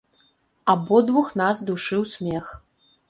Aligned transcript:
Абодвух 0.73 1.29
нас 1.43 1.57
душыў 1.71 2.01
смех. 2.15 2.45